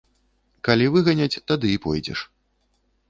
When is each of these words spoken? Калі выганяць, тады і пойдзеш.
Калі 0.67 0.85
выганяць, 0.95 1.41
тады 1.51 1.67
і 1.75 1.77
пойдзеш. 1.85 2.19